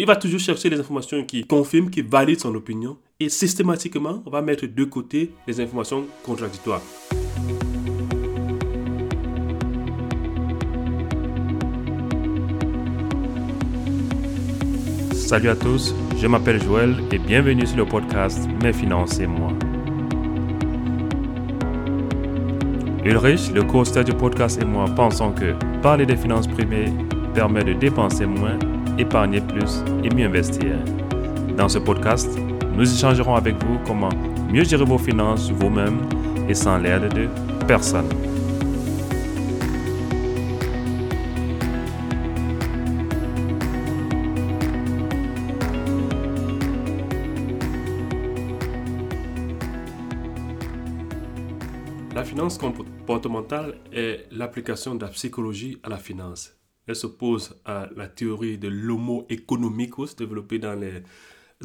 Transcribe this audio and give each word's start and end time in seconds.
il 0.00 0.06
va 0.06 0.16
toujours 0.16 0.40
chercher 0.40 0.68
les 0.68 0.78
informations 0.78 1.24
qui 1.24 1.46
confirment, 1.46 1.90
qui 1.90 2.02
valident 2.02 2.40
son 2.40 2.54
opinion 2.54 2.98
et 3.18 3.28
systématiquement, 3.28 4.22
on 4.26 4.30
va 4.30 4.42
mettre 4.42 4.66
de 4.66 4.84
côté 4.84 5.32
les 5.46 5.60
informations 5.60 6.06
contradictoires. 6.22 6.82
Salut 15.12 15.48
à 15.48 15.56
tous, 15.56 15.94
je 16.18 16.26
m'appelle 16.26 16.62
Joël 16.62 16.94
et 17.10 17.18
bienvenue 17.18 17.66
sur 17.66 17.78
le 17.78 17.84
podcast 17.84 18.48
Mes 18.62 18.72
finances 18.72 19.18
et 19.18 19.26
moi. 19.26 19.52
Ulrich, 23.04 23.52
le 23.52 23.62
co-auteur 23.62 24.04
du 24.04 24.12
podcast 24.12 24.60
et 24.60 24.64
moi 24.64 24.84
pensons 24.94 25.32
que 25.32 25.54
parler 25.80 26.06
des 26.06 26.16
finances 26.16 26.46
privées 26.46 26.92
permet 27.34 27.64
de 27.64 27.72
dépenser 27.72 28.26
moins, 28.26 28.58
épargner 28.98 29.40
plus 29.40 29.82
et 30.04 30.14
mieux 30.14 30.26
investir. 30.26 30.76
Dans 31.56 31.68
ce 31.68 31.78
podcast, 31.78 32.38
nous 32.74 32.92
échangerons 32.92 33.34
avec 33.34 33.62
vous 33.64 33.78
comment 33.86 34.10
mieux 34.50 34.64
gérer 34.64 34.84
vos 34.84 34.98
finances 34.98 35.50
vous-même 35.50 36.00
et 36.48 36.54
sans 36.54 36.78
l'aide 36.78 37.12
de 37.14 37.28
personne. 37.66 38.08
La 52.14 52.24
finance 52.24 52.58
comportementale 52.58 53.74
est 53.92 54.26
l'application 54.30 54.94
de 54.94 55.04
la 55.04 55.10
psychologie 55.10 55.78
à 55.82 55.90
la 55.90 55.98
finance. 55.98 56.56
Elle 56.86 56.96
s'oppose 56.96 57.60
à 57.64 57.88
la 57.96 58.08
théorie 58.08 58.58
de 58.58 58.68
l'homo 58.68 59.26
economicus 59.28 60.14
développée 60.16 60.58
dans 60.58 60.78
les 60.78 61.02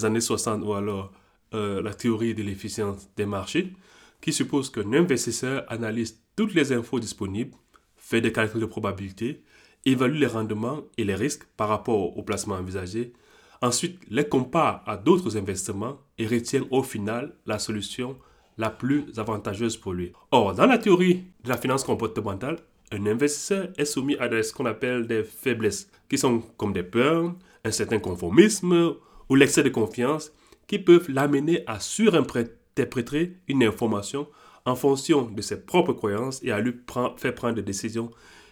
années 0.03 0.21
60 0.21 0.63
ou 0.63 0.73
alors 0.73 1.11
euh, 1.53 1.81
la 1.81 1.93
théorie 1.93 2.33
de 2.33 2.43
l'efficience 2.43 3.09
des 3.15 3.25
marchés 3.25 3.73
qui 4.21 4.31
suppose 4.31 4.69
qu'un 4.69 4.93
investisseur 4.93 5.65
analyse 5.67 6.21
toutes 6.35 6.53
les 6.53 6.71
infos 6.71 6.99
disponibles, 6.99 7.55
fait 7.95 8.21
des 8.21 8.31
calculs 8.31 8.61
de 8.61 8.65
probabilité, 8.65 9.43
évalue 9.85 10.19
les 10.19 10.27
rendements 10.27 10.81
et 10.97 11.03
les 11.03 11.15
risques 11.15 11.45
par 11.57 11.69
rapport 11.69 12.17
au 12.17 12.23
placement 12.23 12.55
envisagé, 12.55 13.13
ensuite 13.61 13.99
les 14.09 14.27
compare 14.27 14.83
à 14.85 14.97
d'autres 14.97 15.37
investissements 15.37 15.99
et 16.17 16.27
retient 16.27 16.65
au 16.71 16.83
final 16.83 17.35
la 17.45 17.59
solution 17.59 18.17
la 18.57 18.69
plus 18.69 19.05
avantageuse 19.17 19.77
pour 19.77 19.93
lui. 19.93 20.13
Or, 20.31 20.53
dans 20.53 20.65
la 20.67 20.77
théorie 20.77 21.23
de 21.43 21.49
la 21.49 21.57
finance 21.57 21.83
comportementale, 21.83 22.57
un 22.91 23.05
investisseur 23.05 23.69
est 23.77 23.85
soumis 23.85 24.17
à 24.17 24.43
ce 24.43 24.53
qu'on 24.53 24.65
appelle 24.65 25.07
des 25.07 25.23
faiblesses, 25.23 25.89
qui 26.09 26.17
sont 26.17 26.39
comme 26.57 26.73
des 26.73 26.83
peurs, 26.83 27.33
un 27.63 27.71
certain 27.71 27.99
conformisme 27.99 28.95
ou 29.29 29.35
l'excès 29.35 29.63
de 29.63 29.69
confiance, 29.69 30.31
qui 30.67 30.79
peuvent 30.79 31.09
l'amener 31.09 31.63
à 31.67 31.79
surinterpréter 31.79 33.37
une 33.47 33.63
information 33.63 34.27
en 34.65 34.75
fonction 34.75 35.23
de 35.23 35.41
ses 35.41 35.61
propres 35.61 35.93
croyances 35.93 36.41
et 36.43 36.51
à 36.51 36.59
lui 36.59 36.73
faire 37.17 37.35
prendre 37.35 37.55
des 37.55 37.61
décisions 37.61 38.11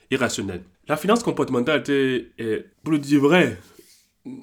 irrationnelles. 0.09 0.63
La 0.87 0.97
finance 0.97 1.21
comportementale, 1.21 1.83
pour 1.83 2.93
le 2.93 2.97
dire 2.97 3.21
vrai, 3.21 3.57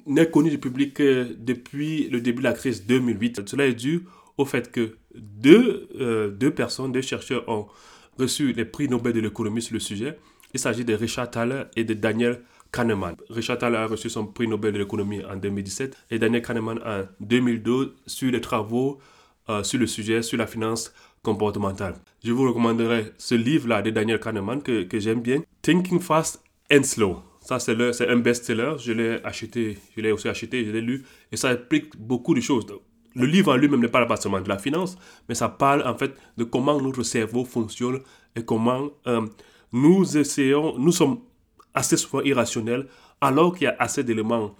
n'est 0.05 0.29
connue 0.29 0.49
du 0.49 0.59
public 0.59 1.01
depuis 1.01 2.09
le 2.09 2.21
début 2.21 2.39
de 2.39 2.47
la 2.47 2.53
crise 2.53 2.85
2008. 2.85 3.47
Cela 3.47 3.65
est 3.65 3.73
dû 3.73 4.05
au 4.37 4.45
fait 4.45 4.71
que 4.71 4.95
deux, 5.15 5.89
euh, 5.99 6.29
deux 6.29 6.51
personnes, 6.51 6.91
deux 6.91 7.01
chercheurs 7.01 7.47
ont 7.49 7.67
reçu 8.17 8.53
les 8.53 8.65
prix 8.65 8.87
Nobel 8.87 9.13
de 9.13 9.19
l'économie 9.19 9.61
sur 9.61 9.73
le 9.73 9.79
sujet. 9.79 10.17
Il 10.53 10.59
s'agit 10.59 10.85
de 10.85 10.93
Richard 10.93 11.31
Thaler 11.31 11.63
et 11.75 11.83
de 11.83 11.93
Daniel 11.93 12.41
Kahneman. 12.71 13.15
Richard 13.29 13.57
Thaler 13.57 13.77
a 13.77 13.87
reçu 13.87 14.09
son 14.09 14.25
prix 14.27 14.47
Nobel 14.47 14.73
de 14.73 14.79
l'économie 14.79 15.23
en 15.25 15.35
2017 15.35 15.95
et 16.11 16.19
Daniel 16.19 16.41
Kahneman 16.41 16.79
en 16.85 17.03
2012 17.19 17.95
sur 18.05 18.31
les 18.31 18.41
travaux 18.41 18.99
euh, 19.49 19.63
sur 19.63 19.79
le 19.79 19.87
sujet, 19.87 20.21
sur 20.21 20.37
la 20.37 20.47
finance 20.47 20.93
comportementale. 21.23 21.95
Je 22.23 22.31
vous 22.31 22.47
recommanderai 22.47 23.13
ce 23.17 23.35
livre-là 23.35 23.81
de 23.81 23.91
Daniel 23.91 24.19
Kahneman 24.19 24.61
que, 24.61 24.83
que 24.83 24.99
j'aime 24.99 25.21
bien, 25.21 25.41
Thinking 25.61 25.99
Fast 25.99 26.43
and 26.71 26.83
Slow. 26.83 27.21
Ça, 27.41 27.59
c'est 27.59 28.09
un 28.09 28.17
best-seller. 28.17 28.73
Je 28.77 28.91
l'ai 28.91 29.19
acheté, 29.23 29.77
je 29.95 30.01
l'ai 30.01 30.11
aussi 30.11 30.27
acheté, 30.27 30.65
je 30.65 30.71
l'ai 30.71 30.81
lu. 30.81 31.05
Et 31.31 31.37
ça 31.37 31.53
explique 31.53 31.95
beaucoup 31.97 32.33
de 32.33 32.41
choses 32.41 32.65
le 33.17 33.25
livre 33.25 33.51
en 33.51 33.57
lui-même 33.57 33.79
ne 33.81 33.87
parle 33.87 34.07
pas 34.07 34.17
seulement 34.17 34.41
de 34.41 34.49
la 34.49 34.57
finance, 34.57 34.97
mais 35.27 35.35
ça 35.35 35.49
parle 35.49 35.85
en 35.87 35.97
fait 35.97 36.13
de 36.37 36.43
comment 36.43 36.79
notre 36.79 37.03
cerveau 37.03 37.43
fonctionne 37.43 37.99
et 38.35 38.43
comment 38.45 38.89
euh, 39.07 39.25
nous 39.73 40.17
essayons, 40.17 40.77
nous 40.77 40.91
sommes 40.91 41.19
assez 41.73 41.97
souvent 41.97 42.21
irrationnels, 42.21 42.87
alors 43.19 43.55
qu'il 43.55 43.65
y 43.65 43.67
a 43.67 43.75
assez 43.79 44.03
d'éléments 44.03 44.55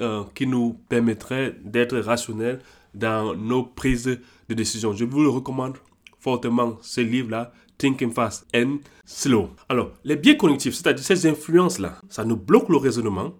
euh, 0.00 0.24
qui 0.34 0.46
nous 0.46 0.78
permettraient 0.88 1.56
d'être 1.62 1.98
rationnels 1.98 2.60
dans 2.94 3.34
nos 3.34 3.62
prises 3.62 4.18
de 4.48 4.54
décision. 4.54 4.92
Je 4.94 5.04
vous 5.04 5.22
le 5.22 5.28
recommande 5.28 5.76
fortement, 6.18 6.78
ce 6.82 7.00
livre-là, 7.00 7.52
Thinking 7.76 8.12
Fast 8.12 8.46
and 8.54 8.78
Slow. 9.04 9.50
Alors, 9.68 9.92
les 10.04 10.16
biais 10.16 10.36
cognitifs, 10.36 10.74
c'est-à-dire 10.74 11.04
ces 11.04 11.26
influences-là, 11.26 12.00
ça 12.08 12.24
nous 12.24 12.36
bloque 12.36 12.68
le 12.68 12.76
raisonnement. 12.76 13.34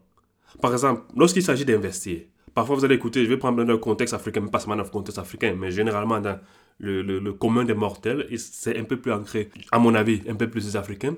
Par 0.60 0.72
exemple, 0.72 1.02
lorsqu'il 1.16 1.42
s'agit 1.42 1.64
d'investir, 1.64 2.20
Parfois, 2.58 2.74
vous 2.74 2.84
allez 2.84 2.96
écouter, 2.96 3.24
je 3.24 3.28
vais 3.28 3.36
prendre 3.36 3.62
le 3.62 3.78
contexte 3.78 4.14
africain, 4.14 4.44
pas 4.48 4.58
seulement 4.58 4.74
dans 4.74 4.82
le 4.82 4.88
contexte 4.88 5.20
africain, 5.20 5.54
mais 5.56 5.70
généralement 5.70 6.20
dans 6.20 6.40
le, 6.80 7.30
commun 7.30 7.64
des 7.64 7.72
mortels, 7.72 8.26
c'est 8.36 8.76
un 8.76 8.82
peu 8.82 8.96
plus 8.96 9.12
ancré, 9.12 9.48
à 9.70 9.78
mon 9.78 9.94
avis, 9.94 10.22
un 10.28 10.34
peu 10.34 10.50
plus 10.50 10.74
africain. 10.74 11.14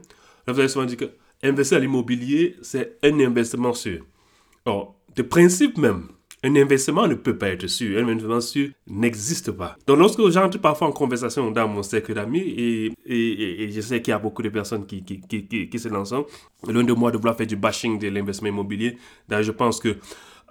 Là, 0.46 0.52
vous 0.52 0.60
allez 0.60 0.68
souvent 0.68 0.84
dire 0.84 0.98
que 0.98 1.06
investir 1.42 1.78
à 1.78 1.80
l'immobilier, 1.80 2.56
c'est 2.60 2.98
un 3.02 3.18
investissement 3.20 3.72
sûr. 3.72 4.04
Or, 4.66 4.96
de 5.16 5.22
principe 5.22 5.78
même, 5.78 6.08
un 6.44 6.54
investissement 6.56 7.06
ne 7.06 7.14
peut 7.14 7.38
pas 7.38 7.48
être 7.48 7.68
sûr. 7.68 7.98
Un 7.98 8.08
investissement 8.08 8.40
sûr 8.42 8.68
n'existe 8.86 9.50
pas. 9.52 9.76
Donc, 9.86 9.98
lorsque 9.98 10.28
j'entre 10.28 10.58
parfois 10.58 10.88
en 10.88 10.92
conversation 10.92 11.50
dans 11.50 11.68
mon 11.68 11.82
cercle 11.82 12.12
d'amis, 12.12 12.44
et, 13.06 13.70
je 13.72 13.80
sais 13.80 14.02
qu'il 14.02 14.12
y 14.12 14.14
a 14.14 14.18
beaucoup 14.18 14.42
de 14.42 14.50
personnes 14.50 14.84
qui, 14.84 15.02
se 15.78 15.88
lancent, 15.88 16.12
loin 16.68 16.84
de 16.84 16.92
moi 16.92 17.10
de 17.10 17.16
vouloir 17.16 17.34
faire 17.34 17.46
du 17.46 17.56
bashing 17.56 17.98
de 17.98 18.08
l'investissement 18.08 18.50
immobilier, 18.50 18.98
je 19.30 19.50
pense 19.52 19.80
que 19.80 19.96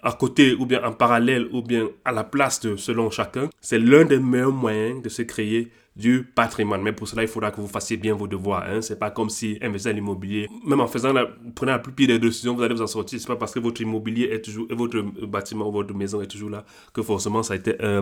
à 0.04 0.12
côté 0.14 0.54
ou 0.54 0.66
bien 0.66 0.84
en 0.84 0.94
parallèle 0.94 1.48
ou 1.52 1.62
bien 1.62 1.88
à 2.06 2.12
la 2.12 2.24
place 2.24 2.60
de 2.62 2.76
selon 2.76 3.10
chacun, 3.10 3.50
c'est 3.62 3.80
l'un 3.80 4.06
des 4.06 4.20
meilleurs 4.20 4.52
moyens 4.52 5.02
de 5.02 5.10
se 5.10 5.22
créer 5.22 5.72
du 5.96 6.24
patrimoine. 6.24 6.82
Mais 6.82 6.94
pour 6.94 7.08
cela, 7.08 7.24
il 7.24 7.28
faudra 7.28 7.52
que 7.52 7.60
vous 7.60 7.68
fassiez 7.68 7.98
bien 7.98 8.14
vos 8.14 8.28
devoirs. 8.28 8.64
Hein. 8.68 8.82
C'est 8.82 8.98
pas 8.98 9.12
comme 9.12 9.30
si 9.30 9.58
investir 9.62 9.92
à 9.92 9.94
l'immobilier, 9.94 10.48
même 10.66 10.80
en 10.80 10.88
faisant 10.88 11.12
la, 11.12 11.28
prenant 11.54 11.74
la 11.74 11.80
plus 11.80 11.92
pire 11.92 12.08
des 12.08 12.20
décisions, 12.20 12.56
vous 12.56 12.64
allez 12.64 12.74
vous 12.74 12.82
en 12.82 12.88
sortir. 12.88 13.20
C'est 13.20 13.28
pas 13.28 13.36
parce 13.36 13.54
que 13.54 13.60
votre 13.60 13.82
immobilier 13.82 14.30
est 14.32 14.42
toujours, 14.42 14.68
votre 14.70 15.02
bâtiment 15.28 15.68
ou 15.68 15.72
votre 15.72 15.94
maison 15.94 16.22
est 16.22 16.28
toujours 16.28 16.50
là 16.50 16.64
que 16.94 17.02
forcément 17.02 17.44
ça 17.44 17.54
a 17.54 17.58
été 17.58 17.76
euh, 17.82 18.02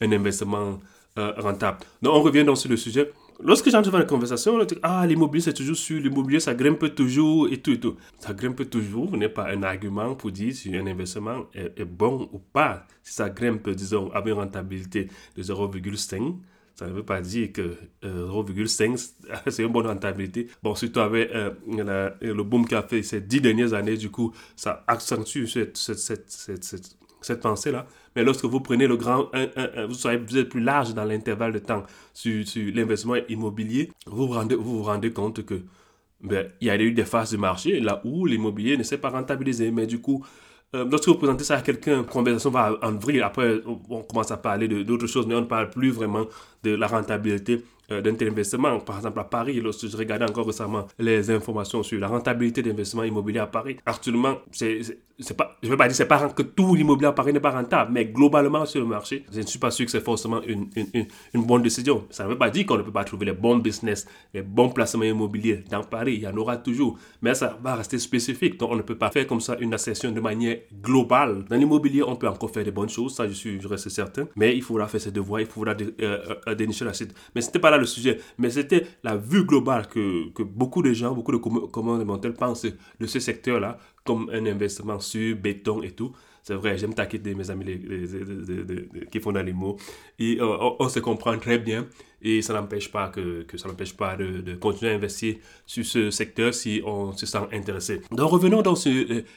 un 0.00 0.12
investissement 0.12 0.78
euh, 1.18 1.32
rentable. 1.38 1.78
Donc 2.02 2.14
on 2.14 2.22
revient 2.22 2.44
donc 2.44 2.58
sur 2.58 2.70
le 2.70 2.76
sujet. 2.76 3.10
Lorsque 3.42 3.70
j'entre 3.70 3.90
dans 3.90 3.98
la 3.98 4.04
conversation, 4.04 4.54
on 4.54 4.64
dit 4.64 4.76
Ah, 4.82 5.06
l'immobilier 5.06 5.42
c'est 5.42 5.54
toujours 5.54 5.76
sûr, 5.76 6.00
l'immobilier 6.00 6.40
ça 6.40 6.54
grimpe 6.54 6.94
toujours 6.94 7.48
et 7.50 7.58
tout 7.58 7.72
et 7.72 7.80
tout. 7.80 7.96
Ça 8.18 8.34
grimpe 8.34 8.68
toujours 8.68 9.16
n'est 9.16 9.28
pas 9.28 9.50
un 9.50 9.62
argument 9.62 10.14
pour 10.14 10.30
dire 10.30 10.54
si 10.54 10.76
un 10.76 10.86
investissement 10.86 11.46
est, 11.54 11.84
bon 11.84 12.28
ou 12.32 12.38
pas. 12.38 12.86
Si 13.02 13.14
ça 13.14 13.30
grimpe, 13.30 13.68
disons, 13.70 14.10
avec 14.12 14.34
une 14.34 14.40
rentabilité 14.40 15.08
de 15.36 15.42
0,5, 15.42 16.34
ça 16.74 16.86
ne 16.86 16.92
veut 16.92 17.02
pas 17.02 17.20
dire 17.20 17.52
que 17.52 17.76
0,5 18.02 19.10
euh, 19.30 19.36
c'est 19.48 19.62
une 19.62 19.72
bonne 19.72 19.86
rentabilité. 19.86 20.48
Bon, 20.62 20.74
surtout 20.74 21.00
avec 21.00 21.30
euh, 21.30 21.50
le 22.20 22.42
boom 22.42 22.66
qu'a 22.66 22.82
fait 22.82 23.02
ces 23.02 23.20
dix 23.20 23.40
dernières 23.40 23.72
années, 23.74 23.96
du 23.96 24.10
coup, 24.10 24.32
ça 24.54 24.84
accentue 24.86 25.46
cette 25.46 26.96
pensée-là. 27.40 27.86
Mais 28.16 28.24
lorsque 28.24 28.44
vous 28.44 28.60
prenez 28.60 28.86
le 28.86 28.96
grand, 28.96 29.30
vous, 29.88 30.06
êtes 30.06 30.48
plus 30.48 30.60
large 30.60 30.94
dans 30.94 31.04
l'intervalle 31.04 31.52
de 31.52 31.58
temps 31.58 31.84
sur, 32.12 32.44
l'investissement 32.74 33.16
immobilier, 33.28 33.90
vous 34.06 34.28
vous 34.28 34.82
rendez, 34.82 35.12
compte 35.12 35.44
que 35.44 35.62
ben, 36.20 36.48
il 36.60 36.66
y 36.66 36.70
a 36.70 36.80
eu 36.80 36.92
des 36.92 37.04
phases 37.04 37.32
de 37.32 37.36
marché 37.36 37.80
là 37.80 38.00
où 38.04 38.26
l'immobilier 38.26 38.76
ne 38.76 38.82
s'est 38.82 38.98
pas 38.98 39.10
rentabilisé. 39.10 39.70
Mais 39.70 39.86
du 39.86 40.00
coup, 40.00 40.24
euh, 40.74 40.84
lorsque 40.88 41.08
vous 41.08 41.16
présentez 41.16 41.44
ça 41.44 41.56
à 41.56 41.62
quelqu'un, 41.62 41.98
la 41.98 42.02
conversation 42.04 42.50
va 42.50 42.78
en 42.82 42.92
vrille. 42.92 43.22
Après, 43.22 43.60
on 43.66 44.02
commence 44.02 44.30
à 44.30 44.36
parler 44.36 44.68
d'autres 44.84 45.06
choses, 45.06 45.26
mais 45.26 45.34
on 45.34 45.40
ne 45.40 45.46
parle 45.46 45.70
plus 45.70 45.90
vraiment 45.90 46.26
de 46.62 46.74
la 46.74 46.86
rentabilité 46.86 47.64
euh, 47.90 48.00
d'un 48.00 48.14
tel 48.14 48.28
investissement. 48.28 48.78
Par 48.78 48.98
exemple, 48.98 49.18
à 49.18 49.24
Paris, 49.24 49.60
lorsque 49.60 49.88
je 49.88 49.96
regardais 49.96 50.28
encore 50.28 50.46
récemment 50.46 50.86
les 50.98 51.30
informations 51.30 51.82
sur 51.82 51.98
la 51.98 52.06
rentabilité 52.06 52.62
d'investissement 52.62 53.02
immobilier 53.02 53.40
à 53.40 53.48
Paris, 53.48 53.78
actuellement, 53.84 54.36
c'est 54.52 54.80
pas, 55.36 55.56
je 55.62 55.68
ne 55.68 55.72
veux 55.72 55.76
pas 55.76 55.86
dire 55.86 55.96
c'est 55.96 56.06
pas 56.06 56.28
que 56.28 56.42
tout 56.42 56.74
l'immobilier 56.74 57.08
à 57.08 57.12
Paris 57.12 57.32
n'est 57.32 57.40
pas 57.40 57.50
rentable, 57.50 57.92
mais 57.92 58.06
globalement 58.06 58.64
sur 58.66 58.80
le 58.80 58.86
marché, 58.86 59.24
je 59.32 59.40
ne 59.40 59.46
suis 59.46 59.58
pas 59.58 59.70
sûr 59.70 59.84
que 59.84 59.92
c'est 59.92 60.00
forcément 60.02 60.42
une, 60.42 60.68
une, 60.76 61.06
une, 61.34 61.44
bonne 61.44 61.62
décision. 61.62 62.06
Ça 62.10 62.24
ne 62.24 62.30
veut 62.30 62.38
pas 62.38 62.50
dire 62.50 62.66
qu'on 62.66 62.78
ne 62.78 62.82
peut 62.82 62.92
pas 62.92 63.04
trouver 63.04 63.26
les 63.26 63.32
bons 63.32 63.56
business, 63.56 64.06
les 64.32 64.42
bons 64.42 64.70
placements 64.70 65.04
immobiliers 65.04 65.64
dans 65.70 65.82
Paris. 65.82 66.14
Il 66.14 66.20
y 66.22 66.26
en 66.26 66.36
aura 66.36 66.56
toujours, 66.56 66.98
mais 67.22 67.34
ça 67.34 67.58
va 67.62 67.74
rester 67.74 67.98
spécifique. 67.98 68.58
Donc 68.58 68.70
on 68.70 68.76
ne 68.76 68.82
peut 68.82 68.96
pas 68.96 69.10
faire 69.10 69.26
comme 69.26 69.40
ça 69.40 69.56
une 69.60 69.74
assertion 69.74 70.10
de 70.10 70.20
manière 70.20 70.58
globale. 70.80 71.44
Dans 71.48 71.56
l'immobilier, 71.56 72.02
on 72.02 72.16
peut 72.16 72.28
encore 72.28 72.50
faire 72.50 72.64
des 72.64 72.70
bonnes 72.70 72.88
choses, 72.88 73.14
ça 73.14 73.28
je 73.28 73.32
suis, 73.32 73.60
je 73.60 73.68
reste 73.68 73.88
certain, 73.88 74.26
mais 74.36 74.56
il 74.56 74.62
faudra 74.62 74.88
faire 74.88 75.00
ses 75.00 75.12
devoirs, 75.12 75.40
il 75.40 75.46
faudra 75.46 75.74
euh, 75.80 76.18
euh, 76.48 76.54
dénicher 76.54 76.84
la 76.84 76.94
suite. 76.94 77.14
Mais 77.34 77.40
c'était 77.40 77.58
pas 77.58 77.70
là 77.70 77.78
le 77.78 77.86
sujet, 77.86 78.18
mais 78.38 78.50
c'était 78.50 78.86
la 79.02 79.16
vue 79.16 79.44
globale 79.44 79.86
que, 79.86 80.30
que 80.32 80.42
beaucoup 80.42 80.82
de 80.82 80.92
gens, 80.92 81.14
beaucoup 81.14 81.32
de 81.32 82.04
mentales 82.04 82.34
pensent 82.34 82.66
de 83.00 83.06
ce 83.06 83.20
secteur-là 83.20 83.78
comme 84.04 84.30
un 84.32 84.46
investissement 84.46 85.00
sur 85.00 85.36
béton 85.36 85.82
et 85.82 85.90
tout. 85.90 86.12
C'est 86.42 86.54
vrai, 86.54 86.78
j'aime 86.78 86.94
taquiner 86.94 87.34
mes 87.34 87.50
amis 87.50 87.66
qui 89.12 89.20
font 89.20 89.32
dans 89.32 89.42
les 89.42 89.52
mots. 89.52 89.76
Et 90.18 90.38
on, 90.40 90.88
se 90.88 90.98
comprend 90.98 91.36
très 91.38 91.58
bien. 91.58 91.86
Et 92.22 92.40
ça 92.42 92.54
n'empêche 92.54 92.90
pas, 92.90 93.08
que, 93.08 93.44
ça 93.56 93.68
n'empêche 93.68 93.94
pas 93.94 94.16
de, 94.16 94.54
continuer 94.54 94.92
à 94.92 94.94
investir 94.94 95.36
sur 95.66 95.84
ce 95.84 96.10
secteur 96.10 96.54
si 96.54 96.82
on 96.84 97.12
se 97.12 97.26
sent 97.26 97.46
intéressé. 97.52 98.00
Donc 98.10 98.30
revenons 98.30 98.62
dans 98.62 98.74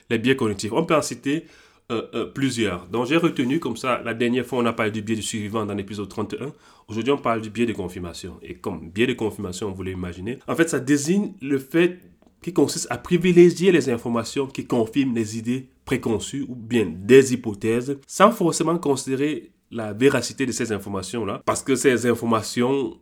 les 0.10 0.18
biais 0.18 0.36
cognitifs. 0.36 0.72
On 0.72 0.86
peut 0.86 0.96
en 0.96 1.02
citer 1.02 1.46
euh, 1.92 2.08
euh, 2.14 2.26
plusieurs. 2.26 2.88
Donc 2.88 3.08
j'ai 3.08 3.18
retenu 3.18 3.60
comme 3.60 3.76
ça, 3.76 4.02
la 4.06 4.14
dernière 4.14 4.46
fois 4.46 4.60
on 4.60 4.66
a 4.66 4.72
parlé 4.72 4.90
du 4.90 5.02
biais 5.02 5.18
du 5.18 5.22
suivant 5.22 5.66
dans 5.66 5.74
l'épisode 5.74 6.08
31. 6.08 6.54
Aujourd'hui 6.88 7.12
on 7.12 7.18
parle 7.18 7.42
du 7.42 7.50
biais 7.50 7.66
de 7.66 7.74
confirmation. 7.74 8.40
Et 8.42 8.56
comme 8.56 8.90
biais 8.90 9.06
de 9.06 9.14
confirmation, 9.14 9.70
vous 9.70 9.84
l'imaginer, 9.84 10.40
en 10.48 10.56
fait 10.56 10.70
ça 10.70 10.80
désigne 10.80 11.34
le 11.42 11.60
fait 11.60 12.00
qui 12.44 12.54
consiste 12.54 12.88
à 12.92 12.98
privilégier 12.98 13.72
les 13.72 13.90
informations 13.90 14.46
qui 14.46 14.68
confirment 14.68 15.16
les 15.16 15.38
idées 15.38 15.70
préconçues 15.86 16.46
ou 16.48 16.56
bien 16.56 16.86
des 16.86 17.34
hypothèses 17.34 17.98
sans 18.06 18.32
forcément 18.32 18.78
considérer 18.78 19.52
la 19.72 19.94
véracité 19.94 20.46
de 20.46 20.52
ces 20.52 20.72
informations-là 20.72 21.42
parce 21.46 21.64
que 21.64 21.76
ces 21.76 22.06
informations 22.06 22.98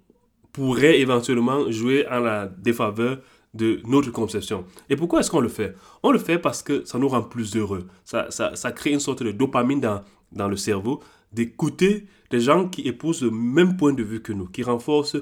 pourraient 0.53 0.99
éventuellement 0.99 1.69
jouer 1.69 2.07
en 2.09 2.19
la 2.19 2.47
défaveur 2.47 3.19
de 3.53 3.81
notre 3.85 4.11
conception. 4.11 4.65
Et 4.89 4.95
pourquoi 4.95 5.19
est-ce 5.19 5.29
qu'on 5.29 5.41
le 5.41 5.49
fait? 5.49 5.75
On 6.03 6.11
le 6.11 6.19
fait 6.19 6.37
parce 6.37 6.63
que 6.63 6.85
ça 6.85 6.97
nous 6.97 7.09
rend 7.09 7.21
plus 7.21 7.55
heureux. 7.55 7.87
Ça, 8.05 8.29
ça, 8.31 8.71
crée 8.71 8.91
une 8.91 9.01
sorte 9.01 9.23
de 9.23 9.31
dopamine 9.31 9.81
dans, 9.81 10.03
dans 10.31 10.47
le 10.47 10.55
cerveau 10.55 11.01
d'écouter 11.33 12.07
des 12.29 12.39
gens 12.39 12.67
qui 12.67 12.81
épousent 12.81 13.23
le 13.23 13.31
même 13.31 13.77
point 13.77 13.93
de 13.93 14.03
vue 14.03 14.21
que 14.21 14.33
nous, 14.33 14.47
qui 14.47 14.63
renforcent 14.63 15.17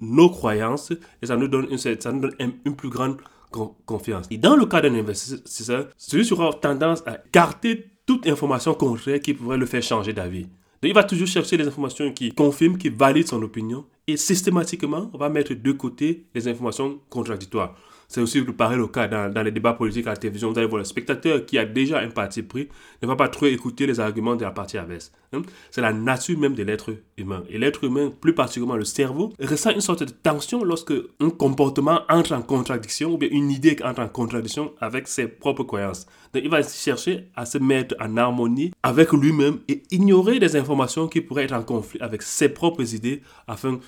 nos 0.00 0.30
croyances 0.30 0.92
et 1.22 1.26
ça 1.26 1.36
nous 1.36 1.48
donne 1.48 1.66
une, 1.70 1.78
ça 1.78 2.12
nous 2.12 2.20
donne 2.20 2.34
une, 2.64 2.74
plus 2.74 2.88
grande 2.88 3.18
confiance. 3.50 4.26
Et 4.30 4.38
dans 4.38 4.56
le 4.56 4.66
cas 4.66 4.80
d'un 4.80 4.94
investisseur, 4.94 5.88
celui-ci 5.96 6.32
aura 6.32 6.52
tendance 6.52 7.02
à 7.06 7.18
garder 7.32 7.86
toute 8.06 8.26
information 8.26 8.74
contraire 8.74 9.20
qui 9.20 9.34
pourrait 9.34 9.58
le 9.58 9.66
faire 9.66 9.82
changer 9.82 10.12
d'avis. 10.12 10.46
il 10.82 10.94
va 10.94 11.04
toujours 11.04 11.28
chercher 11.28 11.56
les 11.56 11.66
informations 11.66 12.12
qui 12.12 12.32
confirment, 12.32 12.78
qui 12.78 12.88
valident 12.88 13.28
son 13.28 13.42
opinion 13.42 13.84
et 14.06 14.16
systématiquement, 14.16 15.10
on 15.12 15.18
va 15.18 15.28
mettre 15.28 15.54
de 15.54 15.72
côté 15.72 16.26
les 16.34 16.48
informations 16.48 17.00
contradictoires. 17.08 17.76
C'est 18.10 18.20
aussi 18.20 18.42
pareil 18.42 18.76
le 18.76 18.88
cas 18.88 19.06
dans, 19.06 19.42
les 19.44 19.52
débats 19.52 19.74
politiques 19.74 20.08
à 20.08 20.10
la 20.10 20.16
télévision. 20.16 20.50
Vous 20.50 20.58
allez 20.58 20.66
voir 20.66 20.80
le 20.80 20.84
spectateur 20.84 21.46
qui 21.46 21.56
a 21.58 21.64
déjà 21.64 22.00
un 22.00 22.08
parti 22.08 22.42
pris 22.42 22.68
ne 23.02 23.06
va 23.06 23.14
pas 23.14 23.28
trop 23.28 23.46
écouter 23.46 23.86
les 23.86 24.00
arguments 24.00 24.34
de 24.34 24.42
la 24.42 24.50
partie 24.50 24.78
adverse. 24.78 25.12
Hein? 25.32 25.42
C'est 25.70 25.80
la 25.80 25.92
nature 25.92 26.36
même 26.36 26.54
de 26.54 26.64
l'être 26.64 26.92
humain. 27.16 27.44
Et 27.48 27.56
l'être 27.56 27.84
humain, 27.84 28.10
plus 28.20 28.34
particulièrement 28.34 28.74
le 28.74 28.84
cerveau, 28.84 29.32
ressent 29.40 29.70
une 29.70 29.80
sorte 29.80 30.02
de 30.02 30.10
tension 30.10 30.64
lorsque 30.64 30.92
un 31.20 31.30
comportement 31.30 32.00
entre 32.08 32.32
en 32.32 32.42
contradiction 32.42 33.12
ou 33.12 33.16
bien 33.16 33.28
une 33.30 33.48
idée 33.48 33.76
entre 33.84 34.02
en 34.02 34.08
contradiction 34.08 34.72
avec 34.80 35.06
ses 35.06 35.28
propres 35.28 35.62
croyances. 35.62 36.04
Donc 36.34 36.42
il 36.42 36.50
va 36.50 36.64
chercher 36.64 37.28
à 37.36 37.46
se 37.46 37.58
mettre 37.58 37.94
en 38.00 38.16
harmonie 38.16 38.72
avec 38.82 39.12
lui-même 39.12 39.60
et 39.68 39.84
ignorer 39.92 40.40
des 40.40 40.56
informations 40.56 41.06
qui 41.06 41.20
pourraient 41.20 41.44
être 41.44 41.54
en 41.54 41.62
conflit 41.62 42.00
avec 42.00 42.22
ses 42.22 42.48
propres 42.48 42.92
idées 42.92 43.22
afin 43.46 43.78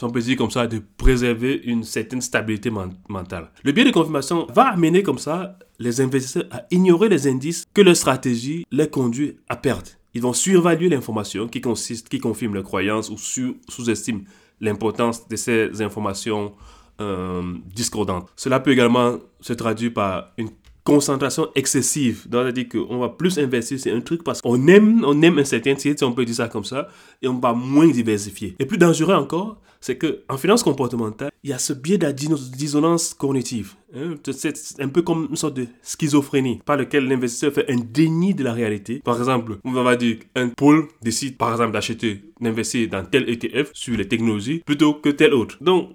si 0.00 0.32
on 0.32 0.36
comme 0.36 0.50
ça, 0.50 0.66
de 0.66 0.80
préserver 0.96 1.60
une 1.64 1.84
certaine 1.84 2.22
stabilité 2.22 2.70
mentale. 2.70 3.50
Le 3.62 3.72
biais 3.72 3.84
de 3.84 3.90
confirmation 3.90 4.46
va 4.52 4.68
amener 4.68 5.02
comme 5.02 5.18
ça 5.18 5.58
les 5.78 6.00
investisseurs 6.00 6.44
à 6.50 6.62
ignorer 6.70 7.10
les 7.10 7.26
indices 7.28 7.66
que 7.74 7.82
leur 7.82 7.96
stratégie 7.96 8.64
les 8.70 8.88
conduit 8.88 9.36
à 9.48 9.56
perdre. 9.56 9.90
Ils 10.14 10.22
vont 10.22 10.32
surévaluer 10.32 10.88
l'information 10.88 11.48
qui 11.48 11.60
consiste, 11.60 12.08
qui 12.08 12.18
confirme 12.18 12.54
leurs 12.54 12.64
croyances 12.64 13.10
ou 13.10 13.18
sous-estiment 13.18 14.22
l'importance 14.60 15.28
de 15.28 15.36
ces 15.36 15.82
informations 15.82 16.54
euh, 17.00 17.42
discordantes. 17.74 18.28
Cela 18.36 18.58
peut 18.60 18.72
également 18.72 19.18
se 19.40 19.52
traduire 19.52 19.92
par 19.92 20.32
une 20.38 20.50
concentration 20.90 21.48
excessive. 21.54 22.26
C'est-à-dire 22.30 22.68
qu'on 22.68 22.98
va 22.98 23.08
plus 23.08 23.38
investir 23.38 23.78
sur 23.78 23.94
un 23.94 24.00
truc 24.00 24.24
parce 24.24 24.40
qu'on 24.42 24.66
aime, 24.66 25.04
on 25.04 25.22
aime 25.22 25.38
un 25.38 25.44
certain 25.44 25.74
titre, 25.74 25.98
si 25.98 26.04
on 26.04 26.12
peut 26.12 26.24
dire 26.24 26.34
ça 26.34 26.48
comme 26.48 26.64
ça, 26.64 26.88
et 27.22 27.28
on 27.28 27.38
va 27.38 27.52
moins 27.52 27.88
diversifier. 27.88 28.56
Et 28.58 28.66
plus 28.66 28.78
dangereux 28.78 29.14
encore, 29.14 29.60
c'est 29.80 29.96
qu'en 29.96 30.36
finance 30.36 30.62
comportementale, 30.62 31.30
il 31.42 31.50
y 31.50 31.52
a 31.52 31.58
ce 31.58 31.72
biais 31.72 31.96
de 31.96 32.10
dissonance 32.10 33.14
cognitive. 33.14 33.74
Hein. 33.94 34.14
C'est 34.32 34.80
un 34.80 34.88
peu 34.88 35.02
comme 35.02 35.28
une 35.30 35.36
sorte 35.36 35.54
de 35.54 35.68
schizophrénie 35.80 36.60
par 36.66 36.76
lequel 36.76 37.06
l'investisseur 37.06 37.52
fait 37.52 37.70
un 37.70 37.76
déni 37.76 38.34
de 38.34 38.44
la 38.44 38.52
réalité. 38.52 39.00
Par 39.04 39.16
exemple, 39.16 39.58
on 39.64 39.70
va 39.70 39.96
dire 39.96 40.16
un 40.34 40.48
pôle 40.48 40.88
décide 41.02 41.38
par 41.38 41.52
exemple 41.52 41.72
d'acheter, 41.72 42.20
d'investir 42.40 42.88
dans 42.88 43.04
tel 43.04 43.30
ETF 43.30 43.70
sur 43.72 43.96
les 43.96 44.08
technologies 44.08 44.62
plutôt 44.66 44.94
que 44.94 45.08
tel 45.08 45.32
autre. 45.34 45.56
Donc, 45.60 45.90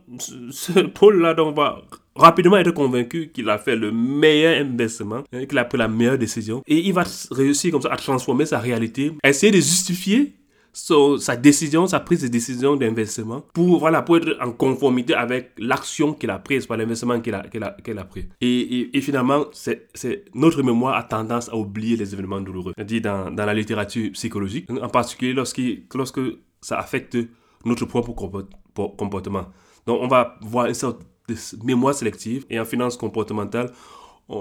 ce 0.49 0.79
pôle-là, 0.79 1.35
on 1.39 1.51
va 1.51 1.83
rapidement 2.15 2.57
être 2.57 2.71
convaincu 2.71 3.31
qu'il 3.33 3.49
a 3.49 3.57
fait 3.57 3.75
le 3.75 3.91
meilleur 3.91 4.61
investissement, 4.61 5.23
hein, 5.33 5.45
qu'il 5.45 5.57
a 5.57 5.65
pris 5.65 5.77
la 5.77 5.87
meilleure 5.87 6.17
décision. 6.17 6.61
Et 6.67 6.77
il 6.77 6.93
va 6.93 7.03
réussir 7.31 7.71
comme 7.71 7.81
ça 7.81 7.91
à 7.91 7.97
transformer 7.97 8.45
sa 8.45 8.59
réalité, 8.59 9.11
à 9.23 9.29
essayer 9.29 9.51
de 9.51 9.57
justifier 9.57 10.35
sa 10.75 11.37
décision, 11.37 11.87
sa 11.87 12.01
prise 12.01 12.21
de 12.21 12.27
décision 12.27 12.75
d'investissement 12.75 13.45
pour, 13.53 13.79
voilà, 13.79 14.01
pour 14.01 14.17
être 14.17 14.37
en 14.41 14.51
conformité 14.51 15.13
avec 15.13 15.51
l'action 15.57 16.13
qu'il 16.13 16.29
a 16.29 16.37
prise, 16.37 16.65
par 16.65 16.75
l'investissement 16.75 17.21
qu'il 17.21 17.33
a, 17.33 17.43
qu'il 17.47 17.63
a, 17.63 17.71
qu'il 17.83 17.97
a, 17.97 18.03
pris. 18.03 18.27
Et, 18.41 18.97
et, 18.97 19.01
finalement, 19.01 19.45
c'est, 19.53 19.89
notre 20.33 20.61
mémoire 20.63 20.95
a 20.95 21.03
tendance 21.03 21.47
à 21.49 21.55
oublier 21.55 21.95
les 21.95 22.13
événements 22.13 22.41
douloureux. 22.41 22.73
Dit 22.83 22.99
dans, 22.99 23.31
dans 23.31 23.45
la 23.45 23.53
littérature 23.53 24.11
psychologique, 24.11 24.69
en 24.69 24.89
particulier 24.89 25.33
lorsque 25.33 26.21
ça 26.61 26.77
affecte 26.77 27.17
notre 27.63 27.85
propre 27.85 28.11
comportement. 28.11 29.45
Donc, 29.87 30.01
on 30.01 30.07
va 30.07 30.37
voir 30.41 30.65
une 30.65 30.73
sorte 30.73 31.01
de 31.27 31.35
mémoire 31.63 31.93
sélective 31.93 32.45
et 32.49 32.59
en 32.59 32.65
finance 32.65 32.97
comportementale, 32.97 33.71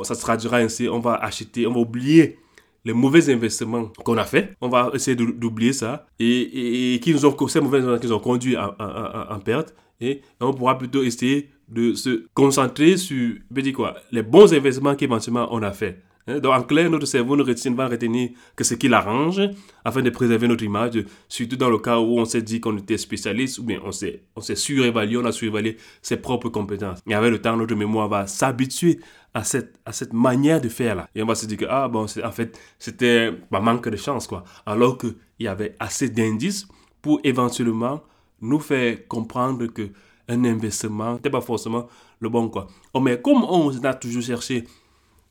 ça 0.03 0.15
se 0.15 0.21
traduira 0.21 0.59
ainsi, 0.59 0.89
on 0.89 1.01
va 1.01 1.15
acheter, 1.15 1.67
on 1.67 1.73
va 1.73 1.81
oublier 1.81 2.39
les 2.85 2.93
mauvais 2.93 3.33
investissements 3.33 3.87
qu'on 4.05 4.17
a 4.19 4.25
fait, 4.25 4.55
on 4.61 4.69
va 4.69 4.91
essayer 4.95 5.17
d'oublier 5.17 5.73
ça 5.73 6.07
et, 6.19 7.01
qui 7.03 7.13
nous 7.13 7.25
ont, 7.25 7.49
ces 7.49 7.61
mauvais 7.61 7.79
investissements 7.79 7.99
qui 7.99 8.07
nous 8.07 8.15
ont 8.15 8.21
conduit 8.21 8.57
en, 8.57 9.39
perte. 9.41 9.75
Et 10.01 10.23
on 10.41 10.53
pourra 10.53 10.77
plutôt 10.77 11.03
essayer 11.03 11.51
de 11.69 11.95
se 11.95 12.27
concentrer 12.35 12.97
sur, 12.97 13.37
dire 13.51 13.73
quoi, 13.73 13.97
les 14.11 14.23
bons 14.23 14.53
investissements 14.53 14.95
qu'éventuellement 14.95 15.49
on 15.51 15.63
a 15.63 15.73
fait. 15.73 16.03
Hein, 16.27 16.39
donc, 16.39 16.55
en 16.55 16.63
clair, 16.63 16.91
notre 16.91 17.07
cerveau 17.07 17.37
ne 17.37 17.43
retient, 17.43 17.75
va 17.75 17.87
retenir 17.87 18.31
que 18.57 18.65
ce 18.65 18.75
qui 18.75 18.89
l'arrange 18.89 19.43
afin 19.85 20.01
de 20.01 20.11
préserver 20.11 20.49
notre 20.49 20.65
image, 20.65 21.05
surtout 21.29 21.57
dans 21.57 21.69
le 21.69 21.79
cas 21.79 21.99
où 21.99 22.19
on 22.19 22.25
s'est 22.25 22.43
dit 22.43 22.61
qu'on 22.61 22.77
était 22.79 22.97
spécialiste 22.97 23.59
ou 23.59 23.65
bien 23.65 23.81
on 23.85 23.93
s'est, 23.93 24.23
surévalué, 24.55 25.19
on 25.19 25.25
a 25.25 25.33
surévalué 25.33 25.77
ses 26.01 26.17
propres 26.17 26.49
compétences. 26.49 27.01
Et 27.07 27.15
avec 27.15 27.31
le 27.31 27.41
temps, 27.41 27.57
notre 27.57 27.75
mémoire 27.75 28.09
va 28.09 28.27
s'habituer 28.27 29.01
à 29.35 29.45
cette, 29.45 29.79
à 29.85 29.93
cette 29.93 30.13
manière 30.13 30.61
de 30.61 30.69
faire 30.69 30.95
là. 30.95 31.09
Et 31.15 31.23
on 31.23 31.27
va 31.27 31.35
se 31.35 31.45
dire 31.45 31.59
que, 31.59 31.67
ah 31.69 31.89
bon, 31.89 32.07
en 32.23 32.33
fait, 32.33 32.59
c'était 32.79 33.33
un 33.53 33.61
manque 33.61 33.89
de 33.89 33.97
chance, 33.97 34.27
quoi. 34.27 34.45
Alors 34.65 34.97
qu'il 34.97 35.17
y 35.41 35.49
avait 35.49 35.75
assez 35.79 36.09
d'indices 36.09 36.67
pour 37.03 37.21
éventuellement 37.25 38.03
nous 38.41 38.61
faire 38.61 39.07
comprendre 39.09 39.67
que 39.67 39.91
un 40.27 40.43
investissement 40.45 41.15
n'était 41.15 41.29
pas 41.29 41.43
forcément 41.43 41.87
le 42.21 42.31
bon, 42.31 42.49
quoi. 42.49 42.69
Oh, 42.95 43.01
mais 43.01 43.21
comme 43.21 43.45
on 43.45 43.71
a 43.85 43.93
toujours 43.93 44.23
cherché 44.23 44.65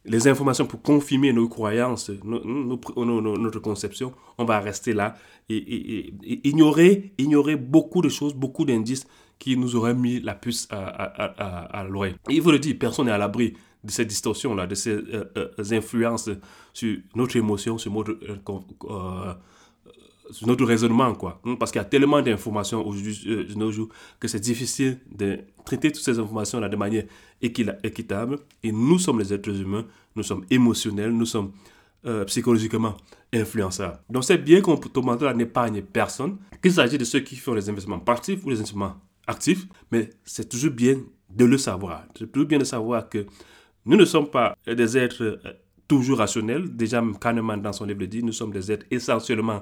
les 0.06 0.28
informations 0.28 0.66
pour 0.66 0.82
confirmer 0.82 1.32
nos 1.32 1.48
croyances, 1.48 2.12
notre 2.24 3.60
conception, 3.60 4.14
on 4.38 4.46
va 4.46 4.60
rester 4.60 4.94
là 4.94 5.16
et, 5.50 6.14
ignorer, 6.44 7.14
ignorer 7.18 7.56
beaucoup 7.56 8.02
de 8.02 8.10
choses, 8.10 8.34
beaucoup 8.34 8.66
d'indices 8.66 9.06
qui 9.40 9.58
nous 9.58 9.76
auraient 9.76 9.94
mis 9.94 10.20
la 10.20 10.36
puce 10.36 10.68
à, 10.72 11.86
l'oreille. 11.90 12.16
Il 12.30 12.42
faut 12.42 12.52
le 12.52 12.60
dire, 12.60 12.76
personne 12.80 13.06
n'est 13.06 13.12
à 13.12 13.18
l'abri 13.18 13.54
de 13.84 13.92
ces 13.92 14.06
distorsions-là, 14.06 14.66
de 14.68 14.76
ces 14.76 14.92
euh, 14.92 15.26
euh, 15.38 15.50
influences 15.72 16.30
sur 16.72 16.98
notre 17.16 17.36
émotion, 17.36 17.78
sur 17.78 17.92
notre, 17.92 18.18
euh, 18.90 19.34
notre 20.46 20.66
raisonnement, 20.66 21.14
quoi. 21.16 21.40
Hmm, 21.44 21.56
parce 21.56 21.72
qu'il 21.72 21.80
y 21.80 21.82
a 21.82 21.86
tellement 21.86 22.22
d'informations 22.22 22.86
aujourd'hui, 22.86 23.20
de 23.26 23.54
nos 23.56 23.72
jours, 23.72 23.90
que 24.20 24.28
c'est 24.28 24.40
difficile 24.40 25.00
de 25.12 25.40
traiter 25.66 25.92
toutes 25.92 26.04
ces 26.04 26.20
informations-là 26.20 26.70
de 26.70 26.76
manière 26.76 27.04
équitable. 27.42 28.40
Et 28.64 28.72
nous 28.72 29.00
sommes 29.00 29.20
les 29.20 29.34
êtres 29.34 29.50
humains, 29.50 29.86
nous 30.16 30.24
sommes 30.24 30.46
émotionnels, 30.50 31.12
nous 31.12 31.26
sommes 31.26 31.52
euh, 32.06 32.26
psychologiquement 32.26 32.96
influençables. 33.34 34.00
Donc 34.10 34.24
c'est 34.24 34.38
bien 34.38 34.62
comportemental 34.62 35.36
n'épargne 35.36 35.82
personne, 35.82 36.38
qu'il 36.62 36.72
s'agisse 36.74 37.00
de 37.00 37.06
ceux 37.06 37.22
qui 37.22 37.36
font 37.36 37.54
les 37.54 37.70
investissements 37.70 38.00
passifs 38.00 38.44
ou 38.44 38.50
les 38.50 38.58
investissements 38.58 38.96
actifs, 39.28 39.66
mais 39.92 40.10
c'est 40.24 40.48
toujours 40.50 40.72
bien 40.72 40.98
de 41.30 41.46
le 41.46 41.58
savoir. 41.58 42.06
C'est 42.18 42.32
toujours 42.32 42.48
bien 42.48 42.60
de 42.60 42.64
savoir 42.64 43.10
que 43.10 43.26
nous 43.86 43.98
ne 43.98 44.06
sommes 44.06 44.28
pas 44.30 44.56
des 44.68 44.98
êtres 44.98 45.24
euh, 45.24 45.38
toujours 45.88 46.20
rationnels. 46.20 46.76
Déjà, 46.76 47.04
Kahneman 47.20 47.62
dans 47.62 47.74
son 47.74 47.86
livre 47.86 48.06
dit, 48.06 48.24
nous 48.24 48.32
sommes 48.32 48.52
des 48.52 48.72
êtres 48.72 48.86
essentiellement 48.92 49.62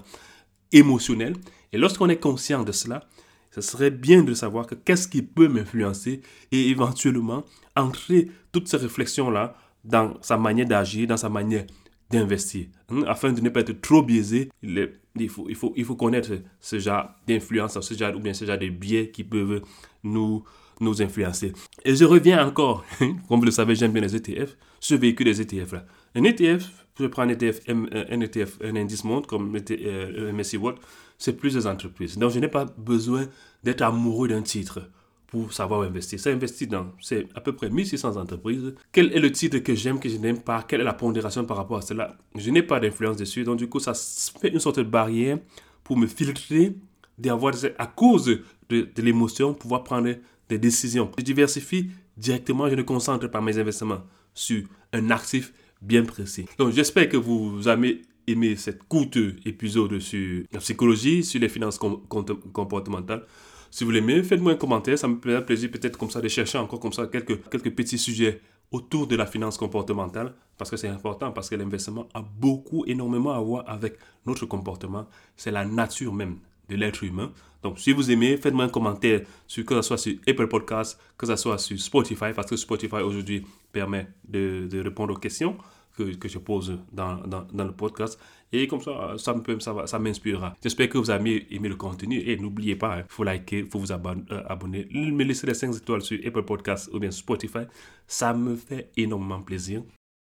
émotionnels. 0.72 1.36
Et 1.74 1.78
lorsqu'on 1.78 2.10
est 2.10 2.20
conscient 2.20 2.64
de 2.64 2.72
cela, 2.72 3.08
ce 3.52 3.62
serait 3.62 3.92
bien 3.92 4.24
de 4.24 4.34
savoir 4.34 4.66
que 4.66 4.76
qu'est-ce 4.76 5.08
qui 5.08 5.22
peut 5.22 5.48
m'influencer 5.48 6.22
et 6.52 6.70
éventuellement 6.70 7.44
entrer 7.76 8.32
toutes 8.52 8.68
ces 8.68 8.78
réflexions-là 8.78 9.56
dans 9.84 10.14
sa 10.22 10.38
manière 10.38 10.68
d'agir, 10.68 11.08
dans 11.08 11.18
sa 11.18 11.30
manière 11.30 11.66
d'investir. 12.12 12.68
Hein, 12.90 13.04
afin 13.08 13.32
de 13.32 13.42
ne 13.42 13.50
pas 13.50 13.62
être 13.62 13.82
trop 13.82 14.04
biaisé, 14.04 14.50
il, 14.64 15.30
faut, 15.30 15.48
il, 15.50 15.56
faut, 15.56 15.74
il 15.76 15.86
faut 15.86 15.96
connaître 15.96 16.32
ce 16.60 16.80
genre 16.80 17.10
d'influence, 17.28 17.80
ce 17.80 17.94
genre, 17.94 18.16
ou 18.16 18.20
bien 18.20 18.34
ce 18.34 18.46
genre 18.46 18.58
de 18.58 18.70
biais 18.70 19.10
qui 19.10 19.24
peuvent 19.24 19.62
nous, 20.04 20.44
nous 20.80 21.02
influencer. 21.02 21.54
Et 21.86 21.96
je 21.96 22.06
reviens 22.06 22.46
encore, 22.46 22.84
comme 23.00 23.40
vous 23.40 23.46
le 23.46 23.52
savez, 23.52 23.76
j'aime 23.76 23.92
bien 23.92 24.02
les 24.02 24.16
ETF, 24.16 24.58
ce 24.80 24.96
véhicule 24.96 25.28
des 25.28 25.42
ETF 25.42 25.74
là. 25.74 25.86
Un 26.16 26.24
ETF, 26.24 26.70
je 27.00 27.06
prends 27.08 27.24
un 27.24 27.30
ETF, 27.30 27.62
euh, 27.70 28.06
un 28.10 28.22
ETF, 28.22 28.58
un 28.64 28.76
indice 28.76 29.04
monde 29.04 29.28
comme 29.28 29.56
le 29.56 30.32
MSCI 30.34 30.58
World, 30.58 30.80
c'est 31.18 31.38
plusieurs 31.38 31.68
entreprises. 31.68 32.18
Donc 32.18 32.32
je 32.32 32.40
n'ai 32.40 32.48
pas 32.48 32.66
besoin 32.78 33.28
d'être 33.64 33.82
amoureux 33.82 34.28
d'un 34.28 34.42
titre 34.42 34.82
pour 35.32 35.54
savoir 35.54 35.84
investir. 35.84 36.20
Ça 36.20 36.30
investit 36.30 36.68
dans, 36.68 36.92
c'est 37.00 37.26
à 37.34 37.40
peu 37.40 37.54
près 37.54 37.70
1600 37.70 38.18
entreprises. 38.18 38.76
Quel 38.92 39.14
est 39.14 39.20
le 39.20 39.32
titre 39.32 39.60
que 39.60 39.74
j'aime, 39.74 39.98
que 39.98 40.10
je 40.10 40.18
n'aime 40.18 40.42
pas? 40.42 40.62
Quelle 40.62 40.82
est 40.82 40.84
la 40.84 40.94
pondération 40.94 41.46
par 41.46 41.56
rapport 41.56 41.78
à 41.78 41.82
cela? 41.82 42.18
Je 42.36 42.52
n'ai 42.52 42.62
pas 42.62 42.82
d'influence 42.82 43.16
dessus. 43.16 43.46
Donc, 43.46 43.58
du 43.58 43.70
coup, 43.70 43.80
ça 43.80 43.94
fait 43.94 44.50
une 44.50 44.60
sorte 44.60 44.80
de 44.80 44.84
barrière 44.84 45.40
pour 45.86 45.96
me 45.98 46.06
filtrer, 46.06 46.76
d'avoir, 47.18 47.54
à 47.80 47.88
cause 47.88 48.42
de, 48.68 48.90
l'émotion, 48.98 49.54
pouvoir 49.54 49.86
prendre 49.86 50.14
des 50.50 50.60
décisions. 50.60 51.10
Je 51.18 51.24
diversifie 51.24 51.92
directement, 52.18 52.70
je 52.70 52.76
ne 52.76 52.82
concentre 52.82 53.32
pas 53.32 53.40
mes 53.40 53.58
investissements 53.58 54.02
sur 54.34 54.64
un 54.92 55.12
actif 55.12 55.54
bien 55.82 56.04
précis. 56.04 56.46
Donc, 56.58 56.74
j'espère 56.74 57.08
que 57.08 57.16
vous 57.16 57.70
avez 57.70 58.02
aimé 58.28 58.58
cette 58.58 58.84
courte 58.84 59.18
épisode 59.46 59.98
sur 60.00 60.44
la 60.52 60.60
psychologie, 60.60 61.24
sur 61.24 61.40
les 61.40 61.48
finances 61.48 61.80
comportementales. 61.80 63.26
Si 63.74 63.86
vous 63.86 63.92
l'aimez, 63.92 64.22
faites-moi 64.22 64.52
un 64.52 64.56
commentaire, 64.56 65.00
ça 65.00 65.08
me 65.08 65.18
fait 65.22 65.42
plaisir 65.46 65.72
peut-être 65.72 65.98
comme 65.98 66.12
ça 66.12 66.20
de 66.20 66.28
chercher 66.28 66.58
encore 66.58 66.82
comme 66.82 66.92
ça 66.92 67.08
quelques, 67.08 67.50
quelques 67.50 67.74
petits 67.74 67.98
sujets 67.98 68.42
autour 68.70 69.08
de 69.08 69.16
la 69.16 69.26
finance 69.26 69.58
comportementale, 69.58 70.34
parce 70.58 70.70
que 70.70 70.76
c'est 70.76 70.90
important, 70.90 71.32
parce 71.32 71.50
que 71.50 71.56
l'investissement 71.56 72.10
a 72.14 72.22
beaucoup, 72.22 72.84
énormément 72.86 73.32
à 73.32 73.40
voir 73.40 73.64
avec 73.68 73.98
notre 74.26 74.46
comportement. 74.46 75.08
C'est 75.38 75.52
la 75.52 75.64
nature 75.64 76.14
même 76.14 76.40
de 76.68 76.76
l'être 76.76 77.02
humain. 77.06 77.32
Donc, 77.64 77.80
si 77.80 77.94
vous 77.94 78.12
aimez, 78.12 78.36
faites-moi 78.36 78.66
un 78.66 78.70
commentaire, 78.70 79.22
que 79.22 79.76
ce 79.76 79.82
soit 79.82 79.98
sur 79.98 80.16
Apple 80.28 80.48
Podcasts, 80.48 81.00
que 81.18 81.26
ce 81.26 81.38
soit 81.38 81.58
sur 81.58 81.80
Spotify, 81.80 82.34
parce 82.36 82.50
que 82.50 82.58
Spotify 82.58 82.98
aujourd'hui 82.98 83.46
permet 83.72 84.08
de, 84.28 84.68
de 84.70 84.82
répondre 84.82 85.14
aux 85.14 85.20
questions 85.20 85.56
que, 85.96 86.28
je 86.28 86.38
pose 86.40 86.80
dans, 86.92 87.16
dans, 87.18 87.64
le 87.64 87.72
podcast. 87.72 88.20
Et 88.52 88.68
comme 88.68 88.82
ça, 88.82 89.16
ça, 89.18 89.34
me, 89.34 89.60
ça, 89.60 89.88
ça 89.88 90.00
m'inspirera. 90.00 90.54
J'espère 90.62 90.90
que 90.90 90.98
vous 90.98 91.10
avez 91.10 91.48
aimé 91.54 91.70
le 91.70 91.76
contenu. 91.76 92.20
Et 92.20 92.38
n'oubliez 92.38 92.76
pas, 92.76 92.98
il 92.98 93.00
hein, 93.02 93.06
faut 93.08 93.24
liker, 93.24 93.60
il 93.60 93.70
faut 93.70 93.80
vous 93.80 93.92
euh, 93.92 94.44
abonner, 94.48 94.88
me 94.92 95.24
laisser 95.24 95.48
les 95.48 95.54
5 95.54 95.76
étoiles 95.76 96.02
sur 96.02 96.20
Apple 96.26 96.44
Podcasts 96.44 96.90
ou 96.94 97.00
bien 97.00 97.12
Spotify. 97.12 97.66
Ça 98.08 98.34
me 98.34 98.56
fait 98.56 98.92
énormément 98.98 99.42
plaisir. 99.42 99.84